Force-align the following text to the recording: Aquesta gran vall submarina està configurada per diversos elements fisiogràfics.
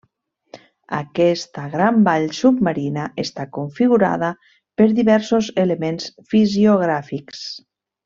Aquesta 0.99 1.65
gran 1.73 1.99
vall 2.07 2.25
submarina 2.39 3.05
està 3.25 3.47
configurada 3.59 4.33
per 4.81 4.91
diversos 5.03 5.55
elements 5.69 6.13
fisiogràfics. 6.35 7.49